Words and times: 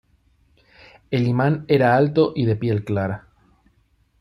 El 1.11 1.27
Imán 1.27 1.65
era 1.67 1.95
alto 1.95 2.33
y 2.35 2.45
de 2.47 2.55
piel 2.55 2.83
clara. 2.83 3.27